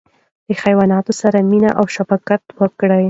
له 0.47 0.53
حیواناتو 0.63 1.11
سره 1.21 1.37
مینه 1.49 1.71
او 1.79 1.85
شفقت 1.95 2.41
وکړئ. 2.59 2.99